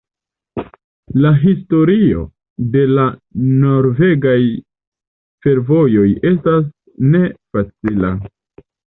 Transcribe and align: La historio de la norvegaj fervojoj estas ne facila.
La 1.23 1.31
historio 1.41 2.21
de 2.75 2.85
la 2.93 3.03
norvegaj 3.65 4.33
fervojoj 5.47 6.07
estas 6.31 6.65
ne 7.17 7.21
facila. 7.59 8.11